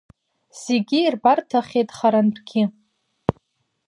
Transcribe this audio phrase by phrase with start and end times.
[0.61, 2.63] Зегьы ирбарҭахеит харантәгьы.